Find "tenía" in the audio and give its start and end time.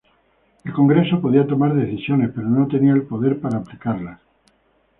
2.67-2.91